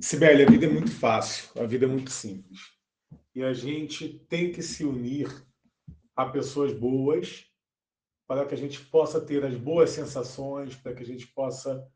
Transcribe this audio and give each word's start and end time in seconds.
Sibeli, 0.00 0.42
a 0.42 0.50
vida 0.50 0.66
é 0.66 0.68
muito 0.68 0.90
fácil, 0.90 1.50
a 1.60 1.66
vida 1.66 1.86
é 1.86 1.88
muito 1.88 2.10
simples. 2.10 2.60
E 3.34 3.42
a 3.42 3.52
gente 3.52 4.20
tem 4.28 4.52
que 4.52 4.62
se 4.62 4.84
unir 4.84 5.28
a 6.14 6.26
pessoas 6.26 6.72
boas 6.72 7.46
para 8.26 8.44
que 8.44 8.54
a 8.54 8.58
gente 8.58 8.80
possa 8.80 9.20
ter 9.20 9.44
as 9.44 9.56
boas 9.56 9.90
sensações, 9.90 10.74
para 10.74 10.94
que 10.94 11.02
a 11.02 11.06
gente 11.06 11.26
possa 11.28 11.86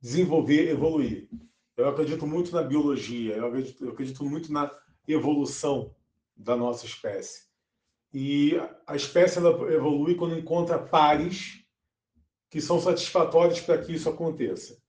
desenvolver, 0.00 0.68
evoluir. 0.68 1.28
Eu 1.76 1.88
acredito 1.88 2.26
muito 2.26 2.52
na 2.52 2.62
biologia, 2.62 3.36
eu 3.36 3.46
acredito, 3.46 3.84
eu 3.84 3.92
acredito 3.92 4.24
muito 4.24 4.52
na 4.52 4.70
evolução 5.08 5.94
da 6.36 6.56
nossa 6.56 6.86
espécie. 6.86 7.48
E 8.12 8.52
a 8.86 8.94
espécie 8.94 9.38
ela 9.38 9.50
evolui 9.72 10.14
quando 10.14 10.38
encontra 10.38 10.78
pares 10.78 11.64
que 12.50 12.60
são 12.60 12.80
satisfatórios 12.80 13.60
para 13.60 13.78
que 13.78 13.92
isso 13.92 14.08
aconteça. 14.08 14.80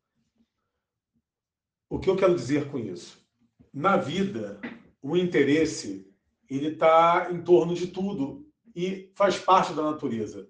Que 2.02 2.10
eu 2.10 2.16
quero 2.16 2.34
dizer 2.34 2.68
com 2.72 2.80
isso? 2.80 3.24
Na 3.72 3.96
vida, 3.96 4.60
o 5.04 5.16
interesse 5.16 6.12
ele 6.50 6.70
está 6.70 7.30
em 7.32 7.44
torno 7.44 7.76
de 7.76 7.88
tudo 7.88 8.50
e 8.76 9.12
faz 9.14 9.38
parte 9.38 9.72
da 9.74 9.84
natureza. 9.84 10.48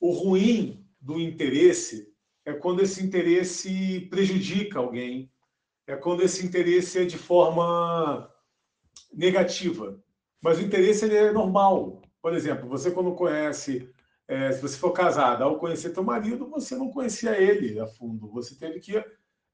O 0.00 0.10
ruim 0.10 0.84
do 1.00 1.20
interesse 1.20 2.12
é 2.44 2.52
quando 2.52 2.80
esse 2.80 3.04
interesse 3.04 4.00
prejudica 4.10 4.80
alguém, 4.80 5.30
é 5.86 5.94
quando 5.94 6.22
esse 6.22 6.44
interesse 6.44 6.98
é 6.98 7.04
de 7.04 7.16
forma 7.16 8.28
negativa. 9.12 10.02
Mas 10.42 10.58
o 10.58 10.62
interesse 10.62 11.04
ele 11.04 11.14
é 11.14 11.32
normal. 11.32 12.02
Por 12.20 12.34
exemplo, 12.34 12.68
você 12.68 12.90
quando 12.90 13.14
conhece, 13.14 13.88
é, 14.26 14.50
se 14.50 14.60
você 14.60 14.76
for 14.76 14.90
casado, 14.90 15.44
ao 15.44 15.56
conhecer 15.56 15.90
teu 15.90 16.02
marido, 16.02 16.50
você 16.50 16.74
não 16.74 16.90
conhecia 16.90 17.40
ele 17.40 17.78
a 17.78 17.86
fundo. 17.86 18.28
Você 18.32 18.56
teve 18.56 18.80
que 18.80 19.02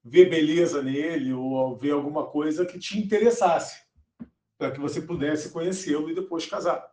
ver 0.03 0.29
beleza 0.29 0.83
nele 0.83 1.33
ou 1.33 1.77
ver 1.77 1.93
alguma 1.93 2.27
coisa 2.27 2.65
que 2.65 2.79
te 2.79 2.99
interessasse, 2.99 3.83
para 4.59 4.71
que 4.71 4.81
você 4.81 5.01
pudesse 5.01 5.51
conhecê-lo 5.51 6.11
e 6.11 6.15
depois 6.15 6.47
casar. 6.47 6.89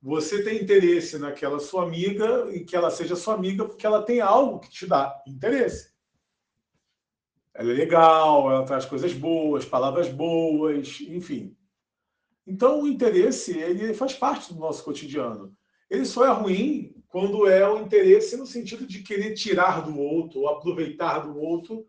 Você 0.00 0.42
tem 0.42 0.62
interesse 0.62 1.18
naquela 1.18 1.58
sua 1.58 1.84
amiga 1.84 2.48
e 2.54 2.64
que 2.64 2.76
ela 2.76 2.90
seja 2.90 3.16
sua 3.16 3.34
amiga 3.34 3.64
porque 3.64 3.86
ela 3.86 4.02
tem 4.02 4.20
algo 4.20 4.60
que 4.60 4.70
te 4.70 4.86
dá 4.86 5.22
interesse. 5.26 5.92
Ela 7.54 7.70
é 7.70 7.74
legal, 7.74 8.50
ela 8.50 8.64
traz 8.64 8.84
coisas 8.84 9.12
boas, 9.12 9.64
palavras 9.64 10.08
boas, 10.08 11.00
enfim. 11.00 11.56
Então, 12.46 12.82
o 12.82 12.88
interesse 12.88 13.56
ele 13.56 13.94
faz 13.94 14.12
parte 14.12 14.52
do 14.52 14.60
nosso 14.60 14.84
cotidiano. 14.84 15.56
Ele 15.88 16.04
só 16.04 16.26
é 16.26 16.30
ruim 16.30 16.94
quando 17.08 17.46
é 17.46 17.66
o 17.68 17.80
interesse 17.80 18.36
no 18.36 18.44
sentido 18.44 18.86
de 18.86 19.02
querer 19.02 19.34
tirar 19.34 19.82
do 19.82 19.96
outro, 19.98 20.40
ou 20.40 20.48
aproveitar 20.48 21.20
do 21.20 21.38
outro, 21.38 21.86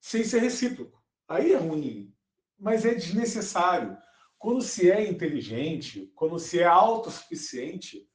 sem 0.00 0.24
ser 0.24 0.40
recíproco. 0.40 1.02
Aí 1.28 1.52
é 1.52 1.56
ruim, 1.56 2.14
mas 2.58 2.84
é 2.84 2.94
desnecessário. 2.94 3.96
Quando 4.38 4.60
se 4.60 4.90
é 4.90 5.08
inteligente, 5.08 6.12
quando 6.14 6.38
se 6.38 6.60
é 6.60 6.64
autossuficiente, 6.64 8.08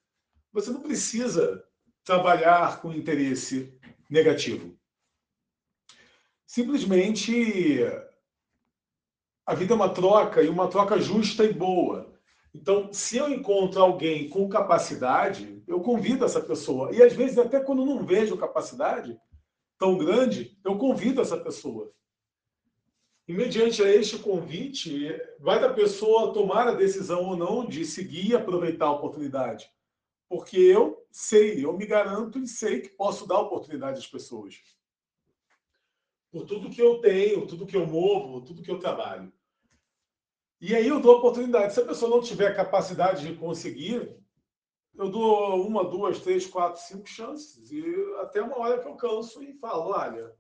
você 0.52 0.71
não 0.71 0.81
precisa 0.81 1.63
trabalhar 2.03 2.81
com 2.81 2.93
interesse 2.93 3.77
negativo. 4.09 4.77
Simplesmente 6.45 7.79
a 9.45 9.55
vida 9.55 9.73
é 9.73 9.75
uma 9.75 9.93
troca 9.93 10.41
e 10.41 10.49
uma 10.49 10.67
troca 10.67 10.99
justa 10.99 11.43
e 11.43 11.53
boa. 11.53 12.13
Então, 12.53 12.91
se 12.91 13.17
eu 13.17 13.29
encontro 13.29 13.81
alguém 13.81 14.27
com 14.29 14.49
capacidade, 14.49 15.63
eu 15.67 15.79
convido 15.79 16.25
essa 16.25 16.41
pessoa. 16.41 16.93
E 16.93 17.02
às 17.02 17.13
vezes, 17.13 17.37
até 17.37 17.59
quando 17.59 17.85
não 17.85 18.05
vejo 18.05 18.37
capacidade 18.37 19.17
tão 19.81 19.97
grande, 19.97 20.55
eu 20.63 20.77
convido 20.77 21.21
essa 21.21 21.35
pessoa. 21.35 21.91
E 23.27 23.33
mediante 23.33 23.81
a 23.81 23.89
este 23.89 24.19
convite, 24.19 25.09
vai 25.39 25.59
da 25.59 25.73
pessoa 25.73 26.31
tomar 26.31 26.67
a 26.67 26.75
decisão 26.75 27.23
ou 27.23 27.35
não 27.35 27.65
de 27.67 27.83
seguir 27.83 28.29
e 28.29 28.35
aproveitar 28.35 28.85
a 28.85 28.91
oportunidade. 28.91 29.67
Porque 30.30 30.59
eu 30.59 31.03
sei, 31.09 31.65
eu 31.65 31.75
me 31.75 31.87
garanto 31.87 32.37
e 32.37 32.47
sei 32.47 32.81
que 32.81 32.89
posso 32.89 33.27
dar 33.27 33.39
oportunidade 33.39 33.97
às 33.97 34.05
pessoas. 34.05 34.61
Por 36.31 36.45
tudo 36.45 36.70
que 36.70 36.80
eu 36.80 36.99
tenho, 36.99 37.47
tudo 37.47 37.65
que 37.65 37.75
eu 37.75 37.87
movo, 37.87 38.41
tudo 38.41 38.61
que 38.61 38.70
eu 38.70 38.77
trabalho. 38.77 39.33
E 40.59 40.75
aí 40.75 40.87
eu 40.87 41.02
dou 41.02 41.17
oportunidade. 41.17 41.73
Se 41.73 41.81
a 41.81 41.86
pessoa 41.86 42.11
não 42.11 42.21
tiver 42.21 42.55
capacidade 42.55 43.27
de 43.27 43.36
conseguir, 43.36 44.15
eu 44.95 45.09
dou 45.09 45.65
uma, 45.65 45.83
duas, 45.83 46.19
três, 46.19 46.45
quatro, 46.45 46.81
cinco 46.81 47.07
chances. 47.07 47.71
E 47.71 47.83
até 48.19 48.41
uma 48.41 48.57
hora 48.59 48.79
que 48.79 48.87
eu 48.87 48.95
canso 48.95 49.41
e 49.41 49.53
falo, 49.53 49.91
olha, 49.91 50.35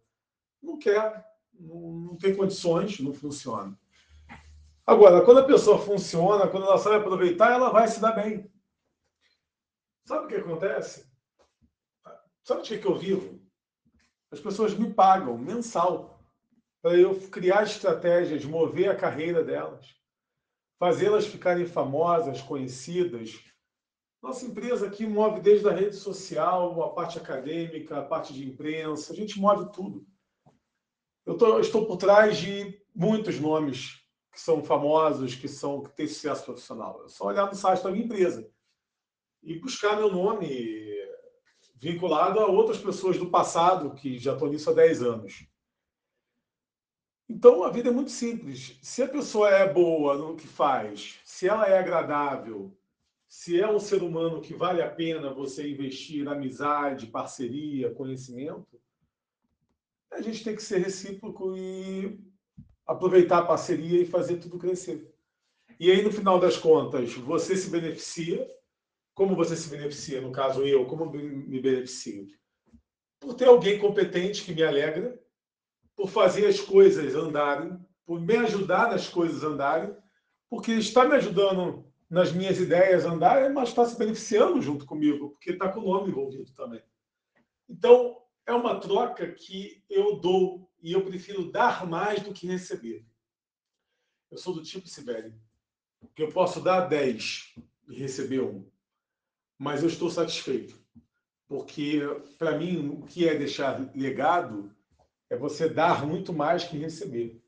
não 0.61 0.77
quero 0.77 1.23
não, 1.53 1.91
não 1.91 2.17
tem 2.17 2.35
condições, 2.35 2.99
não 2.99 3.13
funciona. 3.13 3.77
Agora, 4.85 5.23
quando 5.23 5.39
a 5.39 5.45
pessoa 5.45 5.79
funciona, 5.79 6.47
quando 6.47 6.65
ela 6.65 6.77
sabe 6.77 6.97
aproveitar, 6.97 7.51
ela 7.51 7.69
vai 7.69 7.87
se 7.87 7.99
dar 7.99 8.13
bem. 8.13 8.51
Sabe 10.05 10.25
o 10.25 10.27
que 10.27 10.35
acontece? 10.35 11.09
Sabe 12.43 12.63
de 12.63 12.79
que 12.79 12.87
eu 12.87 12.97
vivo? 12.97 13.39
As 14.31 14.39
pessoas 14.39 14.73
me 14.73 14.91
pagam 14.91 15.37
mensal 15.37 16.19
para 16.81 16.97
eu 16.97 17.15
criar 17.29 17.63
estratégias, 17.63 18.43
mover 18.43 18.89
a 18.89 18.95
carreira 18.95 19.43
delas, 19.43 19.85
fazê-las 20.79 21.27
ficarem 21.27 21.65
famosas, 21.65 22.41
conhecidas. 22.41 23.39
Nossa 24.21 24.45
empresa 24.45 24.85
aqui 24.85 25.07
move 25.07 25.41
desde 25.41 25.67
a 25.67 25.73
rede 25.73 25.95
social, 25.95 26.81
a 26.83 26.93
parte 26.93 27.17
acadêmica, 27.17 27.97
a 27.97 28.05
parte 28.05 28.33
de 28.33 28.47
imprensa, 28.47 29.11
a 29.11 29.15
gente 29.15 29.39
move 29.39 29.71
tudo. 29.71 30.05
Eu, 31.25 31.35
tô, 31.35 31.47
eu 31.55 31.59
estou 31.59 31.87
por 31.87 31.97
trás 31.97 32.37
de 32.37 32.79
muitos 32.93 33.39
nomes 33.39 34.05
que 34.31 34.39
são 34.39 34.63
famosos, 34.63 35.33
que 35.33 35.47
são 35.47 35.81
que 35.81 35.95
têm 35.95 36.07
sucesso 36.07 36.45
profissional. 36.45 37.03
É 37.03 37.09
só 37.09 37.25
olhar 37.25 37.47
no 37.47 37.55
site 37.55 37.83
da 37.83 37.91
minha 37.91 38.05
empresa 38.05 38.47
e 39.41 39.59
buscar 39.59 39.97
meu 39.97 40.11
nome 40.11 40.91
vinculado 41.75 42.39
a 42.39 42.45
outras 42.45 42.77
pessoas 42.77 43.17
do 43.17 43.31
passado 43.31 43.95
que 43.95 44.19
já 44.19 44.33
estão 44.33 44.47
nisso 44.47 44.69
há 44.69 44.73
10 44.73 45.01
anos. 45.01 45.47
Então, 47.27 47.63
a 47.63 47.71
vida 47.71 47.89
é 47.89 47.91
muito 47.91 48.11
simples. 48.11 48.77
Se 48.83 49.01
a 49.01 49.07
pessoa 49.07 49.49
é 49.49 49.71
boa 49.71 50.15
no 50.15 50.35
que 50.35 50.47
faz, 50.47 51.19
se 51.25 51.47
ela 51.47 51.65
é 51.65 51.79
agradável, 51.79 52.77
se 53.31 53.57
é 53.57 53.65
um 53.65 53.79
ser 53.79 54.03
humano 54.03 54.41
que 54.41 54.53
vale 54.53 54.81
a 54.81 54.89
pena 54.89 55.33
você 55.33 55.65
investir 55.65 56.27
amizade, 56.27 57.07
parceria, 57.07 57.89
conhecimento, 57.89 58.67
a 60.11 60.21
gente 60.21 60.43
tem 60.43 60.53
que 60.53 60.61
ser 60.61 60.79
recíproco 60.79 61.55
e 61.55 62.19
aproveitar 62.85 63.37
a 63.37 63.45
parceria 63.45 64.01
e 64.01 64.05
fazer 64.05 64.35
tudo 64.35 64.57
crescer. 64.57 65.15
E 65.79 65.89
aí, 65.89 66.01
no 66.01 66.11
final 66.11 66.41
das 66.41 66.57
contas, 66.57 67.13
você 67.13 67.55
se 67.55 67.69
beneficia. 67.69 68.45
Como 69.13 69.33
você 69.33 69.55
se 69.55 69.69
beneficia? 69.69 70.19
No 70.19 70.33
caso, 70.33 70.63
eu, 70.63 70.85
como 70.85 71.09
me 71.09 71.61
beneficio? 71.61 72.27
Por 73.17 73.33
ter 73.35 73.47
alguém 73.47 73.79
competente 73.79 74.43
que 74.43 74.53
me 74.53 74.61
alegra, 74.61 75.17
por 75.95 76.09
fazer 76.09 76.47
as 76.47 76.59
coisas 76.59 77.15
andarem, 77.15 77.79
por 78.05 78.19
me 78.19 78.35
ajudar 78.35 78.89
nas 78.89 79.07
coisas 79.07 79.41
andarem, 79.41 79.95
porque 80.49 80.73
está 80.73 81.07
me 81.07 81.15
ajudando 81.15 81.90
nas 82.11 82.33
minhas 82.33 82.59
ideias 82.59 83.05
andarem, 83.05 83.53
mas 83.53 83.69
está 83.69 83.85
se 83.85 83.97
beneficiando 83.97 84.61
junto 84.61 84.85
comigo, 84.85 85.29
porque 85.29 85.51
está 85.51 85.71
com 85.71 85.79
o 85.79 85.93
nome 85.93 86.09
envolvido 86.09 86.51
também. 86.51 86.83
Então, 87.69 88.21
é 88.45 88.51
uma 88.51 88.81
troca 88.81 89.31
que 89.31 89.81
eu 89.89 90.19
dou 90.19 90.69
e 90.83 90.91
eu 90.91 91.05
prefiro 91.05 91.49
dar 91.49 91.87
mais 91.87 92.21
do 92.21 92.33
que 92.33 92.45
receber. 92.45 93.05
Eu 94.29 94.37
sou 94.37 94.53
do 94.53 94.61
tipo, 94.61 94.89
Sibeli, 94.89 95.33
que 96.13 96.21
eu 96.21 96.27
posso 96.27 96.59
dar 96.59 96.81
10 96.81 97.55
e 97.87 97.95
receber 97.95 98.41
um, 98.41 98.69
mas 99.57 99.81
eu 99.81 99.87
estou 99.87 100.09
satisfeito. 100.09 100.77
Porque, 101.47 102.01
para 102.37 102.57
mim, 102.57 102.89
o 102.89 103.03
que 103.03 103.25
é 103.25 103.37
deixar 103.37 103.89
legado 103.95 104.75
é 105.29 105.37
você 105.37 105.69
dar 105.69 106.05
muito 106.05 106.33
mais 106.33 106.65
que 106.65 106.77
receber. 106.77 107.41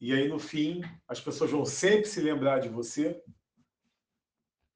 E 0.00 0.12
aí, 0.12 0.26
no 0.26 0.40
fim, 0.40 0.80
as 1.06 1.20
pessoas 1.20 1.52
vão 1.52 1.64
sempre 1.64 2.06
se 2.06 2.20
lembrar 2.20 2.58
de 2.58 2.68
você 2.68 3.22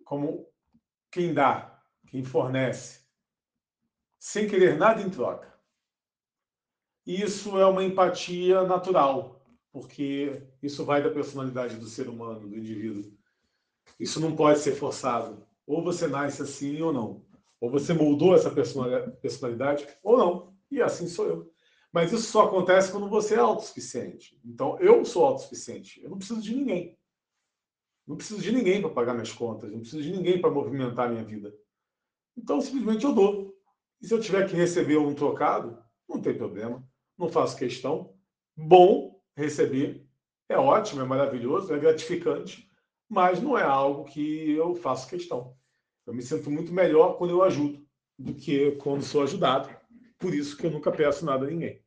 como 0.04 0.48
quem 1.10 1.32
dá, 1.32 1.82
quem 2.08 2.24
fornece, 2.24 3.04
sem 4.18 4.48
querer 4.48 4.76
nada 4.76 5.02
em 5.02 5.10
troca. 5.10 5.52
Isso 7.06 7.58
é 7.58 7.66
uma 7.66 7.84
empatia 7.84 8.62
natural, 8.64 9.44
porque 9.70 10.42
isso 10.62 10.84
vai 10.84 11.02
da 11.02 11.10
personalidade 11.10 11.76
do 11.76 11.86
ser 11.86 12.08
humano, 12.08 12.48
do 12.48 12.56
indivíduo. 12.56 13.12
Isso 13.98 14.20
não 14.20 14.34
pode 14.34 14.60
ser 14.60 14.72
forçado. 14.72 15.46
Ou 15.66 15.82
você 15.82 16.06
nasce 16.06 16.42
assim 16.42 16.80
ou 16.80 16.92
não. 16.92 17.24
Ou 17.60 17.70
você 17.70 17.92
moldou 17.92 18.34
essa 18.34 18.50
personalidade 18.50 19.86
ou 20.02 20.16
não. 20.16 20.54
E 20.70 20.80
assim 20.80 21.06
sou 21.06 21.26
eu. 21.26 21.52
Mas 21.92 22.12
isso 22.12 22.30
só 22.30 22.46
acontece 22.46 22.90
quando 22.90 23.08
você 23.08 23.34
é 23.34 23.38
autossuficiente. 23.38 24.40
Então, 24.44 24.78
eu 24.80 25.04
sou 25.04 25.24
autossuficiente. 25.24 26.02
Eu 26.02 26.10
não 26.10 26.18
preciso 26.18 26.42
de 26.42 26.54
ninguém. 26.54 26.98
Não 28.06 28.16
preciso 28.16 28.40
de 28.40 28.52
ninguém 28.52 28.80
para 28.80 28.90
pagar 28.90 29.14
minhas 29.14 29.32
contas. 29.32 29.70
Não 29.70 29.80
preciso 29.80 30.02
de 30.02 30.12
ninguém 30.12 30.40
para 30.40 30.50
movimentar 30.50 31.10
minha 31.10 31.24
vida. 31.24 31.54
Então, 32.36 32.60
simplesmente 32.60 33.04
eu 33.04 33.14
dou. 33.14 33.54
E 34.00 34.06
se 34.06 34.12
eu 34.12 34.20
tiver 34.20 34.48
que 34.48 34.56
receber 34.56 34.98
um 34.98 35.14
trocado, 35.14 35.78
não 36.08 36.20
tem 36.20 36.36
problema 36.36 36.84
não 37.18 37.28
faço 37.28 37.56
questão. 37.56 38.14
Bom 38.56 39.20
receber. 39.36 40.06
É 40.48 40.56
ótimo, 40.56 41.00
é 41.00 41.04
maravilhoso, 41.04 41.72
é 41.72 41.78
gratificante, 41.78 42.70
mas 43.08 43.40
não 43.40 43.56
é 43.56 43.62
algo 43.62 44.04
que 44.04 44.50
eu 44.50 44.74
faço 44.74 45.08
questão. 45.08 45.56
Eu 46.06 46.14
me 46.14 46.22
sinto 46.22 46.50
muito 46.50 46.72
melhor 46.72 47.16
quando 47.16 47.30
eu 47.30 47.42
ajudo 47.42 47.84
do 48.18 48.34
que 48.34 48.72
quando 48.72 49.02
sou 49.02 49.22
ajudado. 49.22 49.74
Por 50.18 50.34
isso 50.34 50.56
que 50.56 50.66
eu 50.66 50.70
nunca 50.70 50.92
peço 50.92 51.24
nada 51.24 51.46
a 51.46 51.48
ninguém. 51.48 51.82